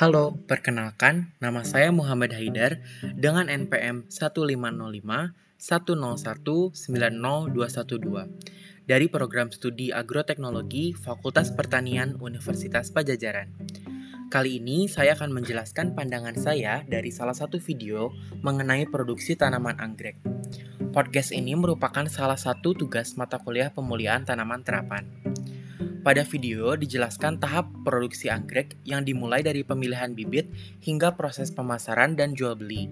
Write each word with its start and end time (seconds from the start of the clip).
Halo, 0.00 0.32
perkenalkan 0.48 1.36
nama 1.44 1.60
saya 1.60 1.92
Muhammad 1.92 2.32
Haidar 2.32 2.80
dengan 3.20 3.52
NPM 3.52 4.08
1505 4.08 4.56
101 5.60 6.72
90212 6.72 8.88
dari 8.88 9.06
program 9.12 9.52
studi 9.52 9.92
Agroteknologi 9.92 10.96
Fakultas 10.96 11.52
Pertanian 11.52 12.16
Universitas 12.16 12.88
Pajajaran. 12.88 13.52
Kali 14.32 14.56
ini 14.56 14.88
saya 14.88 15.12
akan 15.20 15.36
menjelaskan 15.36 15.92
pandangan 15.92 16.40
saya 16.40 16.80
dari 16.88 17.12
salah 17.12 17.36
satu 17.36 17.60
video 17.60 18.08
mengenai 18.40 18.88
produksi 18.88 19.36
tanaman 19.36 19.76
anggrek. 19.84 20.16
Podcast 20.96 21.28
ini 21.28 21.52
merupakan 21.52 22.08
salah 22.08 22.40
satu 22.40 22.72
tugas 22.72 23.20
mata 23.20 23.36
kuliah 23.36 23.68
pemulihan 23.68 24.24
tanaman 24.24 24.64
terapan. 24.64 25.04
Pada 26.00 26.24
video 26.24 26.80
dijelaskan 26.80 27.36
tahap 27.44 27.68
produksi 27.84 28.32
anggrek 28.32 28.80
yang 28.88 29.04
dimulai 29.04 29.44
dari 29.44 29.60
pemilihan 29.60 30.16
bibit 30.16 30.48
hingga 30.80 31.12
proses 31.12 31.52
pemasaran 31.52 32.16
dan 32.16 32.32
jual 32.32 32.56
beli. 32.56 32.88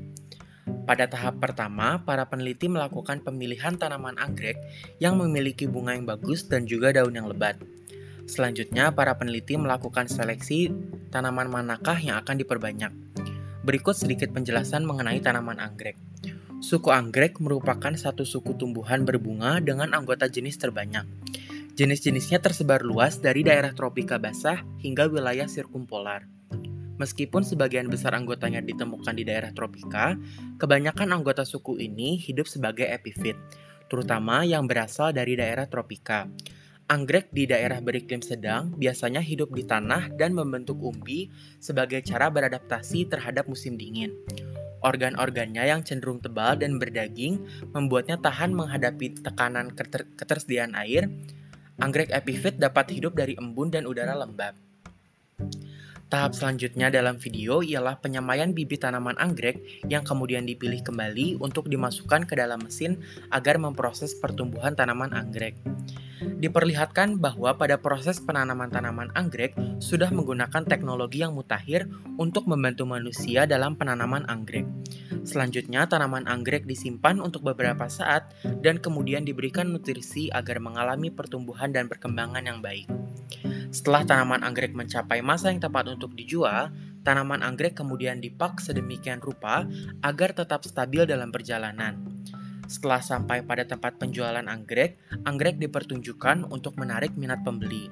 Pada 0.85 1.09
tahap 1.09 1.41
pertama, 1.41 2.05
para 2.05 2.29
peneliti 2.29 2.69
melakukan 2.69 3.25
pemilihan 3.25 3.81
tanaman 3.81 4.21
anggrek 4.21 4.61
yang 5.01 5.17
memiliki 5.17 5.65
bunga 5.65 5.97
yang 5.97 6.05
bagus 6.05 6.45
dan 6.53 6.69
juga 6.69 6.93
daun 6.93 7.17
yang 7.17 7.25
lebat. 7.33 7.57
Selanjutnya, 8.29 8.93
para 8.93 9.17
peneliti 9.17 9.57
melakukan 9.57 10.05
seleksi 10.05 10.69
tanaman 11.09 11.49
manakah 11.49 11.97
yang 11.97 12.21
akan 12.21 12.37
diperbanyak. 12.37 12.93
Berikut 13.65 13.97
sedikit 13.97 14.37
penjelasan 14.37 14.85
mengenai 14.85 15.25
tanaman 15.25 15.57
anggrek. 15.57 15.97
Suku 16.61 16.93
anggrek 16.93 17.41
merupakan 17.41 17.97
satu 17.97 18.29
suku 18.29 18.53
tumbuhan 18.61 19.09
berbunga 19.09 19.65
dengan 19.65 19.97
anggota 19.97 20.29
jenis 20.29 20.61
terbanyak. 20.61 21.09
Jenis-jenisnya 21.79 22.43
tersebar 22.43 22.83
luas 22.83 23.23
dari 23.23 23.47
daerah 23.47 23.71
tropika 23.71 24.19
basah 24.19 24.67
hingga 24.83 25.07
wilayah 25.07 25.47
sirkumpolar. 25.47 26.27
Meskipun 26.99 27.47
sebagian 27.47 27.87
besar 27.87 28.19
anggotanya 28.19 28.59
ditemukan 28.59 29.15
di 29.15 29.23
daerah 29.23 29.55
tropika, 29.55 30.19
kebanyakan 30.59 31.15
anggota 31.15 31.47
suku 31.47 31.79
ini 31.79 32.19
hidup 32.19 32.51
sebagai 32.51 32.83
epifit, 32.83 33.39
terutama 33.87 34.43
yang 34.43 34.67
berasal 34.67 35.15
dari 35.15 35.39
daerah 35.39 35.71
tropika. 35.71 36.27
Anggrek 36.91 37.31
di 37.31 37.47
daerah 37.47 37.79
beriklim 37.79 38.27
sedang 38.27 38.75
biasanya 38.75 39.23
hidup 39.23 39.55
di 39.55 39.63
tanah 39.63 40.11
dan 40.19 40.35
membentuk 40.35 40.83
umbi 40.83 41.31
sebagai 41.63 42.03
cara 42.03 42.27
beradaptasi 42.27 43.07
terhadap 43.07 43.47
musim 43.47 43.79
dingin. 43.79 44.19
Organ-organnya 44.83 45.63
yang 45.63 45.87
cenderung 45.87 46.19
tebal 46.19 46.59
dan 46.59 46.83
berdaging 46.83 47.39
membuatnya 47.71 48.19
tahan 48.19 48.51
menghadapi 48.51 49.23
tekanan 49.23 49.71
keter 49.79 50.11
ketersediaan 50.19 50.75
air 50.75 51.07
Anggrek 51.79 52.11
epifit 52.11 52.59
dapat 52.59 52.91
hidup 52.91 53.15
dari 53.15 53.39
embun 53.39 53.71
dan 53.71 53.87
udara 53.87 54.11
lembab. 54.19 54.68
Tahap 56.09 56.33
selanjutnya 56.33 56.89
dalam 56.89 57.21
video 57.21 57.61
ialah 57.61 58.01
penyemaian 58.01 58.57
bibit 58.57 58.81
tanaman 58.81 59.13
anggrek 59.21 59.61
yang 59.93 60.01
kemudian 60.09 60.49
dipilih 60.49 60.81
kembali 60.81 61.37
untuk 61.37 61.69
dimasukkan 61.69 62.25
ke 62.25 62.33
dalam 62.33 62.65
mesin 62.65 63.05
agar 63.29 63.61
memproses 63.61 64.17
pertumbuhan 64.17 64.73
tanaman 64.73 65.13
anggrek. 65.13 65.61
Diperlihatkan 66.19 67.21
bahwa 67.21 67.61
pada 67.61 67.77
proses 67.77 68.25
penanaman 68.25 68.73
tanaman 68.73 69.13
anggrek 69.13 69.53
sudah 69.85 70.09
menggunakan 70.09 70.65
teknologi 70.65 71.21
yang 71.21 71.37
mutakhir 71.37 71.85
untuk 72.17 72.49
membantu 72.49 72.89
manusia 72.89 73.45
dalam 73.45 73.77
penanaman 73.77 74.25
anggrek. 74.33 74.65
Selanjutnya, 75.29 75.85
tanaman 75.93 76.25
anggrek 76.25 76.65
disimpan 76.65 77.21
untuk 77.21 77.45
beberapa 77.45 77.85
saat 77.93 78.33
dan 78.65 78.81
kemudian 78.81 79.29
diberikan 79.29 79.69
nutrisi 79.77 80.33
agar 80.33 80.57
mengalami 80.57 81.13
pertumbuhan 81.13 81.69
dan 81.69 81.85
perkembangan 81.85 82.49
yang 82.49 82.65
baik. 82.65 82.89
Setelah 83.69 84.05
tanaman 84.09 84.41
anggrek 84.41 84.73
mencapai 84.73 85.21
masa 85.21 85.53
yang 85.53 85.61
tepat 85.61 85.93
untuk 85.93 86.17
dijual, 86.17 86.73
tanaman 87.05 87.45
anggrek 87.45 87.77
kemudian 87.77 88.21
dipak 88.21 88.61
sedemikian 88.61 89.21
rupa 89.21 89.69
agar 90.05 90.33
tetap 90.33 90.65
stabil 90.65 91.05
dalam 91.05 91.29
perjalanan. 91.29 92.01
Setelah 92.69 93.01
sampai 93.01 93.41
pada 93.45 93.65
tempat 93.65 93.97
penjualan 93.97 94.45
anggrek, 94.45 95.01
anggrek 95.25 95.57
dipertunjukkan 95.57 96.53
untuk 96.53 96.77
menarik 96.77 97.17
minat 97.17 97.41
pembeli. 97.41 97.89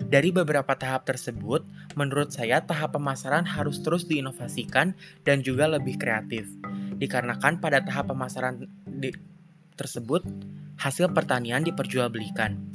Dari 0.00 0.32
beberapa 0.32 0.72
tahap 0.76 1.04
tersebut, 1.04 1.64
menurut 1.92 2.32
saya 2.32 2.64
tahap 2.64 2.96
pemasaran 2.96 3.44
harus 3.44 3.84
terus 3.84 4.08
diinovasikan 4.08 4.96
dan 5.24 5.44
juga 5.44 5.68
lebih 5.68 6.00
kreatif. 6.00 6.48
Dikarenakan 6.96 7.60
pada 7.60 7.84
tahap 7.84 8.12
pemasaran 8.12 8.64
di, 8.88 9.12
tersebut, 9.76 10.24
hasil 10.80 11.12
pertanian 11.12 11.60
diperjualbelikan. 11.64 12.69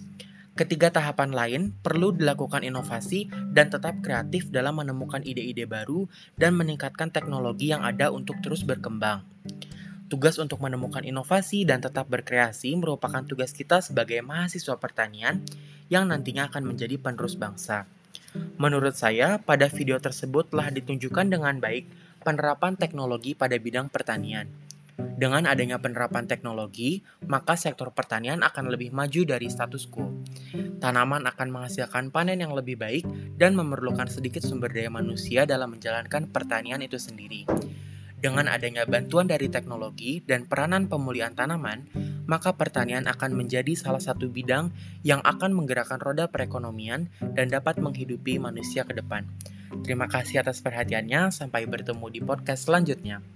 Ketiga 0.55 0.87
tahapan 0.87 1.35
lain 1.35 1.61
perlu 1.83 2.15
dilakukan 2.15 2.63
inovasi 2.63 3.27
dan 3.51 3.67
tetap 3.67 3.99
kreatif 3.99 4.47
dalam 4.47 4.79
menemukan 4.79 5.19
ide-ide 5.19 5.67
baru 5.67 6.07
dan 6.39 6.55
meningkatkan 6.55 7.11
teknologi 7.11 7.75
yang 7.75 7.83
ada 7.83 8.07
untuk 8.07 8.39
terus 8.39 8.63
berkembang. 8.63 9.19
Tugas 10.07 10.39
untuk 10.39 10.63
menemukan 10.63 11.03
inovasi 11.03 11.67
dan 11.67 11.83
tetap 11.83 12.07
berkreasi 12.07 12.71
merupakan 12.79 13.19
tugas 13.27 13.51
kita 13.51 13.83
sebagai 13.83 14.23
mahasiswa 14.23 14.79
pertanian 14.79 15.43
yang 15.91 16.07
nantinya 16.07 16.47
akan 16.47 16.71
menjadi 16.71 17.03
penerus 17.03 17.35
bangsa. 17.35 17.83
Menurut 18.55 18.95
saya, 18.95 19.35
pada 19.43 19.67
video 19.67 19.99
tersebut 19.99 20.55
telah 20.55 20.71
ditunjukkan 20.71 21.35
dengan 21.35 21.59
baik 21.59 21.83
penerapan 22.23 22.79
teknologi 22.79 23.35
pada 23.35 23.59
bidang 23.59 23.91
pertanian. 23.91 24.47
Dengan 24.95 25.47
adanya 25.47 25.79
penerapan 25.79 26.27
teknologi, 26.27 27.03
maka 27.27 27.55
sektor 27.55 27.91
pertanian 27.95 28.43
akan 28.43 28.71
lebih 28.71 28.91
maju 28.91 29.23
dari 29.23 29.47
status 29.47 29.87
quo. 29.87 30.11
Tanaman 30.79 31.23
akan 31.23 31.47
menghasilkan 31.51 32.11
panen 32.11 32.43
yang 32.43 32.51
lebih 32.51 32.75
baik 32.79 33.07
dan 33.39 33.55
memerlukan 33.55 34.11
sedikit 34.11 34.43
sumber 34.43 34.71
daya 34.71 34.91
manusia 34.91 35.47
dalam 35.47 35.75
menjalankan 35.75 36.31
pertanian 36.31 36.83
itu 36.83 36.99
sendiri. 36.99 37.47
Dengan 38.19 38.47
adanya 38.49 38.87
bantuan 38.89 39.29
dari 39.29 39.51
teknologi 39.51 40.23
dan 40.23 40.47
peranan 40.49 40.89
pemulihan 40.89 41.35
tanaman, 41.35 41.85
maka 42.25 42.57
pertanian 42.57 43.05
akan 43.05 43.37
menjadi 43.37 43.77
salah 43.77 44.01
satu 44.01 44.31
bidang 44.31 44.73
yang 45.05 45.21
akan 45.21 45.53
menggerakkan 45.53 46.01
roda 46.01 46.25
perekonomian 46.25 47.11
dan 47.37 47.53
dapat 47.53 47.77
menghidupi 47.77 48.41
manusia 48.41 48.81
ke 48.81 48.97
depan. 48.97 49.29
Terima 49.85 50.09
kasih 50.09 50.41
atas 50.41 50.63
perhatiannya, 50.63 51.29
sampai 51.29 51.69
bertemu 51.69 52.07
di 52.09 52.19
podcast 52.23 52.65
selanjutnya. 52.65 53.34